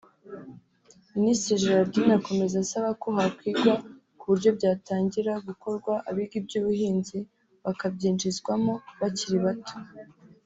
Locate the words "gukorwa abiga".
5.47-6.35